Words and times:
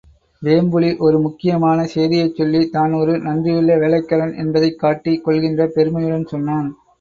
வேம்புலி 0.41 0.87
ஒரு 0.99 1.17
முக்கியமான 1.19 1.83
சேதியைச் 1.85 2.33
சொல்லி, 2.35 2.61
தான் 2.69 2.93
ஒரு 2.93 3.13
நன்றியுள்ள 3.19 3.77
வேலைக்காரன் 3.77 4.35
என்பதைக் 4.41 4.79
காட்டிக் 4.79 5.23
கொள்கின்ற 5.23 5.69
பெருமையுடன் 5.69 6.27
சொன்னான். 6.27 6.69